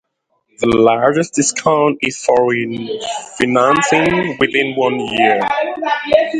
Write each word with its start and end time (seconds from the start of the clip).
The 0.59 0.65
largest 0.65 1.35
discount 1.35 1.99
is 2.01 2.17
for 2.17 2.37
refinancing 2.39 4.39
within 4.39 4.73
one 4.75 4.99
year. 4.99 5.41